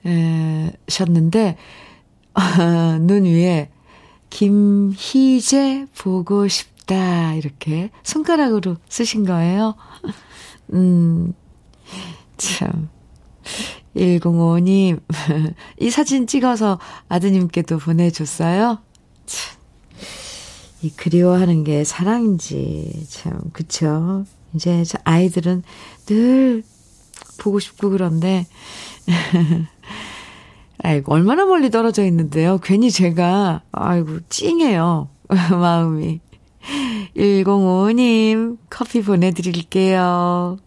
[0.05, 1.57] 에, 셨는데,
[2.33, 3.71] 아, 눈 위에,
[4.29, 7.33] 김희재 보고 싶다.
[7.35, 9.75] 이렇게 손가락으로 쓰신 거예요.
[10.73, 11.33] 음,
[12.37, 12.89] 참.
[13.97, 15.01] 105님,
[15.79, 16.79] 이 사진 찍어서
[17.09, 18.79] 아드님께도 보내줬어요?
[19.25, 19.57] 참.
[20.83, 24.25] 이 그리워하는 게 사랑인지 참 그쵸.
[24.53, 25.63] 이제 아이들은
[26.05, 26.63] 늘
[27.39, 28.45] 보고 싶고 그런데
[30.83, 32.59] 아이고 얼마나 멀리 떨어져 있는데요.
[32.59, 35.09] 괜히 제가 아이고 찡해요.
[35.51, 36.19] 마음이.
[37.15, 40.57] 105님 커피 보내드릴게요.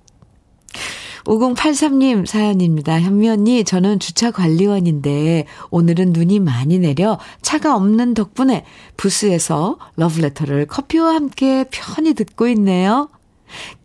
[1.31, 3.01] 5083님 사연입니다.
[3.01, 8.65] 현미 언니, 저는 주차 관리원인데 오늘은 눈이 많이 내려 차가 없는 덕분에
[8.97, 13.09] 부스에서 러브레터를 커피와 함께 편히 듣고 있네요.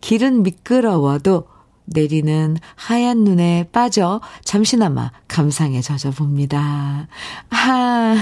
[0.00, 1.44] 길은 미끄러워도
[1.84, 7.06] 내리는 하얀 눈에 빠져 잠시나마 감상에 젖어 봅니다.
[7.50, 8.16] 아,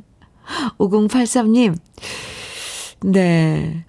[0.78, 1.76] 5083님,
[3.02, 3.84] 네.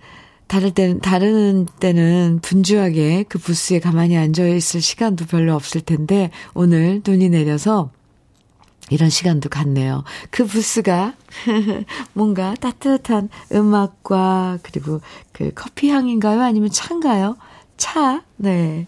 [0.50, 7.02] 다를 때는, 다른 때는 분주하게 그 부스에 가만히 앉아 있을 시간도 별로 없을 텐데, 오늘
[7.06, 7.92] 눈이 내려서
[8.90, 10.04] 이런 시간도 갔네요.
[10.32, 11.14] 그 부스가
[12.14, 16.42] 뭔가 따뜻한 음악과 그리고 그 커피 향인가요?
[16.42, 17.38] 아니면 차인가요?
[17.78, 18.88] 차, 네.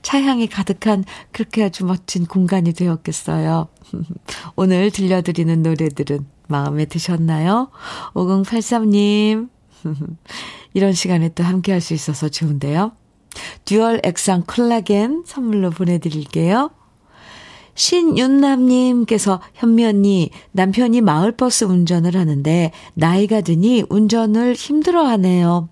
[0.00, 3.68] 차향이 가득한 그렇게 아주 멋진 공간이 되었겠어요.
[4.56, 7.68] 오늘 들려드리는 노래들은 마음에 드셨나요?
[8.14, 9.50] 5083님,
[10.74, 12.92] 이런 시간에 또 함께 할 수 있어서 좋은데요.
[13.64, 16.70] dual 액상 콜라겐 선물로 보내드릴게요.
[17.74, 25.68] 신윤남님께서 현미 언니 남편이 마을버스 운전을 하는데 나이가 드니 운전을 힘들어 하네요.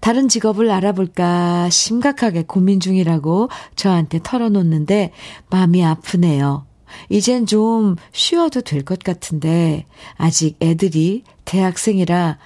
[0.00, 5.12] 다른 직업을 알아볼까 심각하게 고민 중이라고 저한테 털어놓는데
[5.50, 6.66] 마음이 아프네요.
[7.10, 9.84] 이젠 좀 쉬어도 될 것 같은데
[10.16, 12.38] 아직 애들이 대학생이라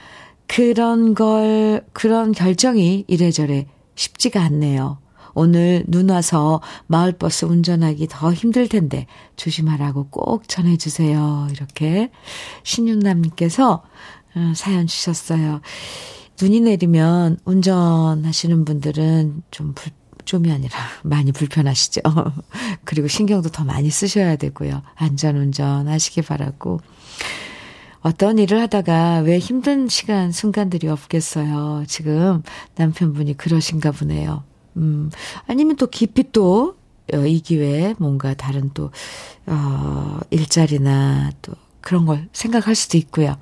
[0.54, 4.98] 그런 걸, 그런 결정이 이래저래 쉽지가 않네요.
[5.32, 11.48] 오늘 눈 와서 마을버스 운전하기 더 힘들 텐데 조심하라고 꼭 전해주세요.
[11.52, 12.10] 이렇게
[12.64, 13.82] 신윤남님께서
[14.34, 15.62] 어, 사연 주셨어요.
[16.38, 19.90] 눈이 내리면 운전하시는 분들은 좀 불,
[20.26, 22.02] 좀이 아니라 많이 불편하시죠.
[22.84, 24.82] 그리고 신경도 더 많이 쓰셔야 되고요.
[24.96, 26.80] 안전 운전 하시기 바라고.
[28.02, 31.84] 어떤 일을 하다가 왜 힘든 시간, 순간들이 없겠어요.
[31.86, 32.42] 지금
[32.76, 34.42] 남편분이 그러신가 보네요.
[34.76, 35.10] 음,
[35.46, 36.76] 아니면 또 깊이 또,
[37.12, 38.90] 어, 이 기회에 뭔가 다른 또,
[39.46, 43.36] 어, 일자리나 또 그런 걸 생각할 수도 있고요.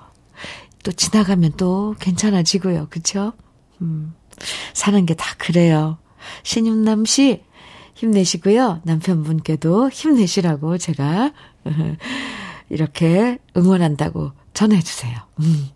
[0.83, 2.89] 또 지나가면 또 괜찮아지고요.
[2.91, 3.33] 그쵸?
[3.81, 4.15] 음,
[4.75, 5.99] 사는 게 다 그래요.
[6.43, 7.43] 신윤남 씨,
[7.95, 8.81] 힘내시고요.
[8.85, 11.33] 남편분께도 힘내시라고 제가
[12.71, 15.17] 이렇게 응원한다고 전해주세요.
[15.41, 15.69] 음.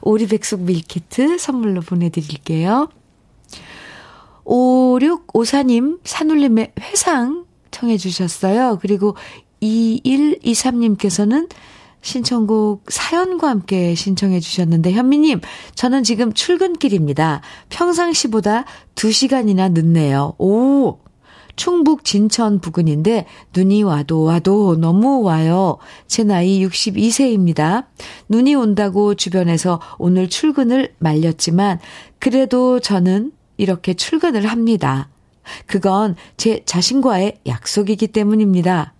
[0.00, 2.88] 오리백숙 밀키트 선물로 보내드릴게요.
[4.44, 8.78] 5654님, 산울림의 회상 청해 주셨어요.
[8.80, 9.14] 그리고
[9.62, 11.50] 2123님께서는
[12.00, 15.42] 신청곡 사연과 함께 신청해 주셨는데, 현미님,
[15.74, 17.42] 저는 지금 출근길입니다.
[17.68, 18.64] 평상시보다
[18.94, 20.32] 2시간이나 늦네요.
[20.38, 20.98] 오!
[21.60, 25.76] 충북 진천 부근인데 눈이 와도 와도 너무 와요.
[26.06, 27.84] 제 나이 62세입니다.
[28.30, 31.78] 눈이 온다고 주변에서 오늘 출근을 말렸지만
[32.18, 35.10] 그래도 저는 이렇게 출근을 합니다.
[35.66, 38.94] 그건 제 자신과의 약속이기 때문입니다.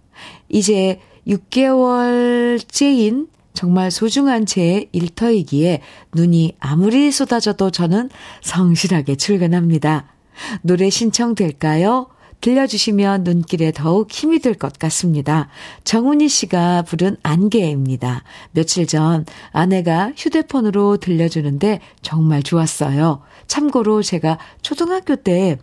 [0.50, 5.80] 이제 6개월째인 정말 소중한 제 일터이기에
[6.14, 8.10] 눈이 아무리 쏟아져도 저는
[8.42, 10.12] 성실하게 출근합니다.
[10.60, 12.08] 노래 신청될까요?
[12.40, 15.48] 들려주시면 눈길에 더욱 힘이 될것 같습니다.
[15.84, 18.24] 정훈이 씨가 부른 안개입니다.
[18.52, 23.22] 며칠 전 아내가 휴대폰으로 들려주는데 정말 좋았어요.
[23.46, 25.58] 참고로 제가 초등학교 때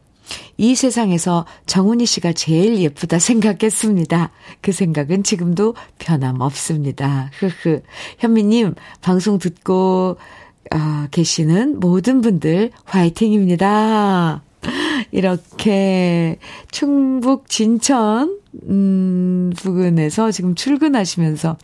[0.58, 4.32] 이 세상에서 정훈이 씨가 제일 예쁘다 생각했습니다.
[4.62, 7.32] 그 생각은 지금도 변함없습니다.
[7.40, 7.82] 흐흐.
[8.20, 10.18] 현미님, 방송 듣고
[10.74, 14.42] 어, 계시는 모든 분들 화이팅입니다.
[15.12, 16.38] 이렇게
[16.72, 18.40] 충북 진천
[18.70, 21.58] 음, 부근에서 지금 출근하시면서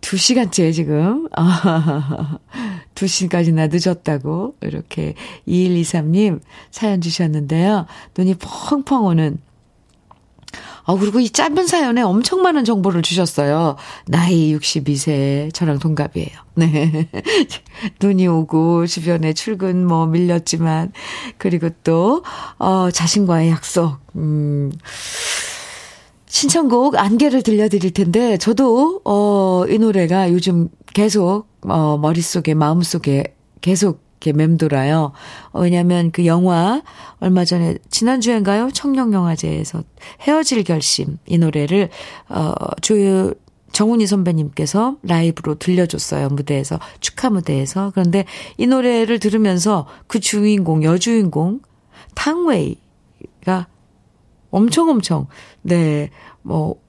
[0.00, 2.38] 2시간째 지금, 아,
[2.94, 5.14] 2시까지나 늦었다고, 이렇게
[5.48, 7.86] 2123님 사연 주셨는데요.
[8.16, 9.38] 눈이 펑펑 오는,
[10.86, 13.76] 아, 그리고 이 짧은 사연에 엄청 많은 정보를 주셨어요.
[14.06, 16.28] 나이 62세, 저랑 동갑이에요.
[16.54, 17.08] 네.
[18.00, 20.92] 눈이 오고, 주변에 출근 뭐 밀렸지만,
[21.38, 22.22] 그리고 또,
[22.58, 24.70] 어, 자신과의 약속, 음,
[26.26, 34.32] 신청곡 안개를 들려드릴 텐데, 저도, 어, 이 노래가 요즘 계속, 어, 머릿속에, 마음속에 계속 이렇게
[34.32, 35.12] 맴돌아요.
[35.52, 36.82] 어, 왜냐면 그 영화,
[37.20, 38.70] 얼마 전에, 지난주엔가요?
[38.72, 39.84] 청룡영화제에서
[40.22, 41.90] 헤어질 결심, 이 노래를,
[42.28, 42.52] 어,
[42.82, 43.34] 조
[43.72, 46.28] 정훈이 선배님께서 라이브로 들려줬어요.
[46.30, 47.90] 무대에서, 축하 무대에서.
[47.94, 48.24] 그런데
[48.56, 51.60] 이 노래를 들으면서 그 주인공, 여주인공,
[52.14, 53.66] 탕웨이가
[54.50, 55.26] 엄청 엄청,
[55.62, 56.10] 네,
[56.42, 56.80] 뭐,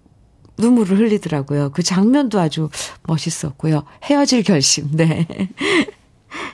[0.59, 1.71] 눈물을 흘리더라고요.
[1.71, 2.69] 그 장면도 아주
[3.03, 3.83] 멋있었고요.
[4.05, 5.27] 헤어질 결심, 네.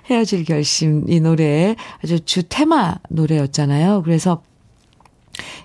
[0.10, 4.04] 헤어질 결심, 이 노래 아주 주 테마 노래였잖아요.
[4.04, 4.44] 그래서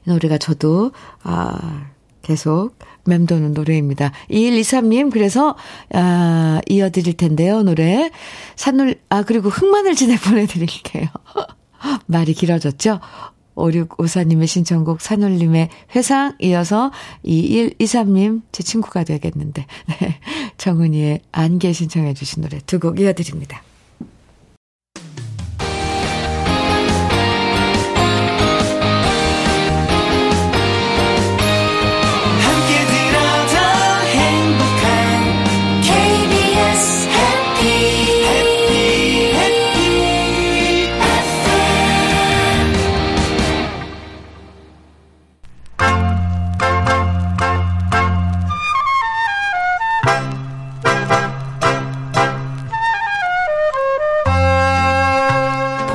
[0.07, 1.91] 이 노래가 저도, 아,
[2.22, 4.12] 계속 맴도는 노래입니다.
[4.30, 5.57] 2123님, 그래서,
[5.93, 8.11] 아, 이어드릴 텐데요, 노래.
[8.55, 11.07] 산울, 아, 그리고 흑마늘 진해 보내드릴게요.
[12.07, 13.01] 말이 길어졌죠?
[13.59, 16.93] 5654님의 신청곡 산울림의 회상 이어서
[17.24, 20.20] 2123님 제 친구가 되겠는데 네.
[20.59, 23.62] 정은이의 안개 신청해 주신 노래 두 곡 이어드립니다.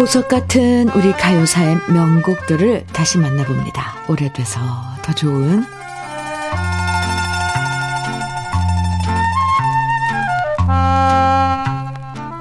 [0.03, 4.03] 보석 같은 우리 가요사의 명곡들을 다시 만나봅니다.
[4.09, 4.59] 오래돼서
[5.01, 5.63] 더 좋은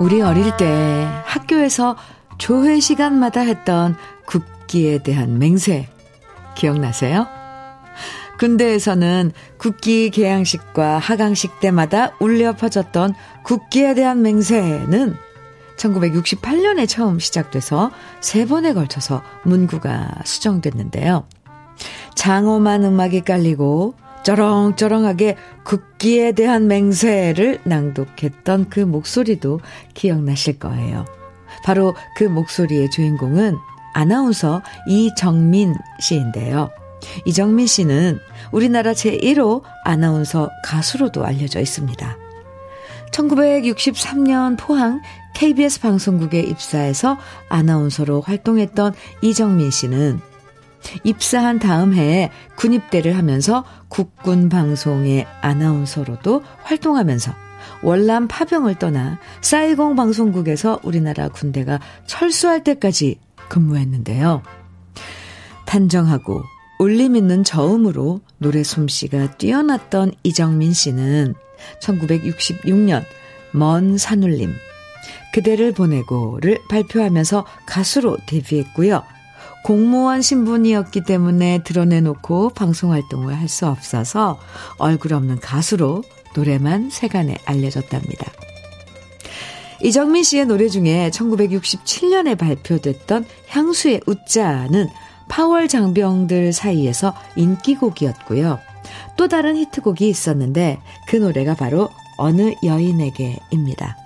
[0.00, 1.96] 우리 어릴 때 학교에서
[2.36, 3.94] 조회 시간마다 했던
[4.26, 5.88] 국기에 대한 맹세
[6.56, 7.28] 기억나세요?
[8.40, 15.16] 군대에서는 국기 개양식과 하강식 때마다 울려 퍼졌던 국기에 대한 맹세는
[15.82, 21.26] 1968년에 처음 시작돼서 세 번에 걸쳐서 문구가 수정됐는데요.
[22.14, 29.60] 장엄한 음악이 깔리고 쩌렁쩌렁하게 국기에 대한 맹세를 낭독했던 그 목소리도
[29.94, 31.04] 기억나실 거예요.
[31.64, 33.56] 바로 그 목소리의 주인공은
[33.94, 36.70] 아나운서 이정민 씨인데요.
[37.26, 38.20] 이정민 씨는
[38.52, 42.16] 우리나라 제1호 아나운서 가수로도 알려져 있습니다.
[43.12, 45.02] 1963년 포항
[45.34, 47.18] KBS 방송국에 입사해서
[47.48, 50.20] 아나운서로 활동했던 이정민 씨는
[51.04, 57.32] 입사한 다음 해에 군입대를 하면서 국군 방송의 아나운서로도 활동하면서
[57.82, 63.18] 월남 파병을 떠나 사이공 방송국에서 우리나라 군대가 철수할 때까지
[63.48, 64.42] 근무했는데요.
[65.66, 66.42] 단정하고
[66.78, 71.34] 울림 있는 저음으로 노래 솜씨가 뛰어났던 이정민 씨는
[71.80, 73.04] 1966년
[73.52, 74.52] 먼 산울림
[75.32, 79.02] 그대를 보내고를 발표하면서 가수로 데뷔했고요.
[79.64, 84.38] 공무원 신분이었기 때문에 드러내놓고 방송 활동을 할 수 없어서
[84.78, 86.02] 얼굴 없는 가수로
[86.34, 88.26] 노래만 세간에 알려졌답니다.
[89.82, 94.88] 이정민 씨의 노래 중에 1967년에 발표됐던 향수의 웃자는
[95.28, 98.58] 파월 장병들 사이에서 인기곡이었고요.
[99.16, 100.78] 또 다른 히트곡이 있었는데
[101.08, 104.01] 그 노래가 바로 어느 여인에게입니다.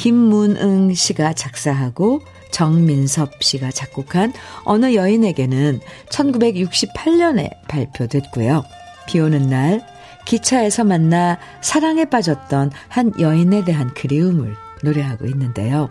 [0.00, 4.32] 김문응 씨가 작사하고 정민섭 씨가 작곡한
[4.64, 8.64] 어느 여인에게는 1968년에 발표됐고요.
[9.06, 9.86] 비 오는 날
[10.24, 15.90] 기차에서 만나 사랑에 빠졌던 한 여인에 대한 그리움을 노래하고 있는데요.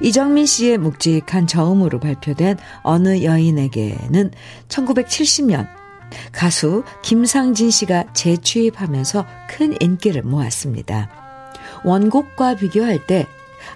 [0.00, 4.30] 이정민 씨의 묵직한 저음으로 발표된 어느 여인에게는
[4.68, 5.68] 1970년
[6.32, 11.25] 가수 김상진 씨가 재취입하면서 큰 인기를 모았습니다.
[11.86, 13.26] 원곡과 비교할 때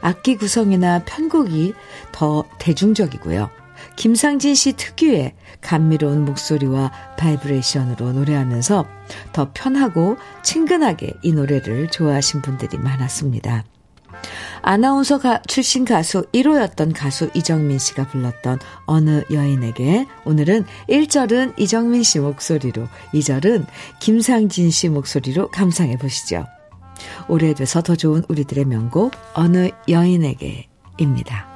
[0.02, 1.74] 악기 구성이나 편곡이
[2.12, 3.50] 더 대중적이고요.
[3.96, 8.86] 김상진 씨 특유의 감미로운 목소리와 바이브레이션으로 노래하면서
[9.32, 13.64] 더 편하고 친근하게 이 노래를 좋아하신 분들이 많았습니다.
[14.62, 22.18] 아나운서 가, 출신 가수 1호였던 가수 이정민 씨가 불렀던 어느 여인에게 오늘은 1절은 이정민 씨
[22.18, 23.66] 목소리로 2절은
[24.00, 26.46] 김상진 씨 목소리로 감상해 보시죠.
[27.28, 31.50] 오래돼서 더 좋은 우리들의 명곡 어느 여인에게입니다.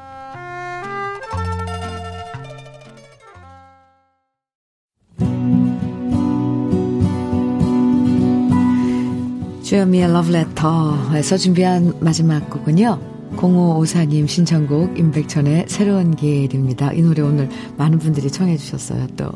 [9.62, 13.14] 주현미의 러브레터에서 준비한 마지막 곡은요.
[13.36, 16.92] 0554님 신청곡 임백천의 새로운 길입니다.
[16.92, 19.06] 이 노래 오늘 많은 분들이 청해 주셨어요.
[19.16, 19.32] 또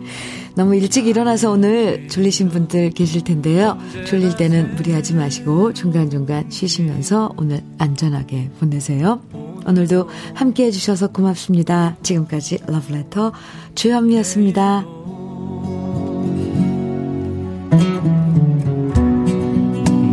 [0.56, 3.78] 너무 일찍 일어나서 오늘 졸리신 분들 계실 텐데요.
[4.06, 9.20] 졸릴 때는 무리하지 마시고 중간중간 쉬시면서 오늘 안전하게 보내세요.
[9.66, 11.96] 오늘도 함께 해주셔서 고맙습니다.
[12.02, 13.32] 지금까지 러브레터
[13.74, 14.86] 주현미였습니다.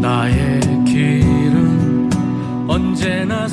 [0.02, 2.10] 나의 길은
[2.68, 3.48] 언제나